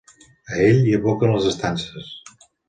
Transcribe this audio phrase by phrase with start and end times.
[0.53, 2.11] A ell hi aboquen les estances.